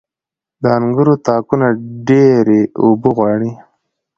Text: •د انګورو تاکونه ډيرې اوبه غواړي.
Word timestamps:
•د 0.61 0.63
انګورو 0.77 1.13
تاکونه 1.27 1.67
ډيرې 2.07 2.61
اوبه 2.83 3.09
غواړي. 3.17 3.51